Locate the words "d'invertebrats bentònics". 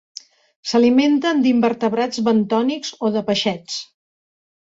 1.43-2.95